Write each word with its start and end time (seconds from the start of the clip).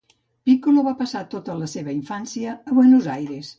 Piccolo 0.49 0.83
va 0.87 0.93
passar 1.01 1.21
tota 1.35 1.59
la 1.61 1.69
seva 1.75 1.95
infància 1.99 2.57
a 2.73 2.77
Buenos 2.81 3.15
Aires. 3.21 3.47